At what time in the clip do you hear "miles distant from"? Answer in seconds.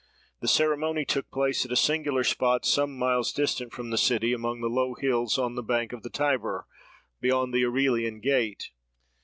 2.97-3.91